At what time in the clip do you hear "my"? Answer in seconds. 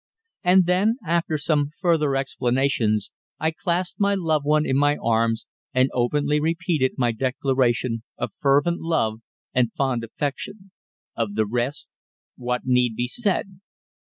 3.99-4.15, 4.75-4.97, 6.97-7.11